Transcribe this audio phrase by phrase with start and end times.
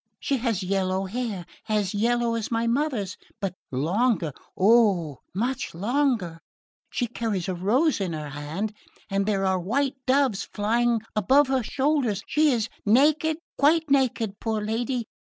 [0.19, 8.01] she has yellow hair, as yellow as my mother's...but longer...oh, much longer...she carries a rose
[8.01, 14.39] in her hand...and there are white doves flying about her shoulders...she is naked, quite naked,
[14.39, 15.05] poor lady!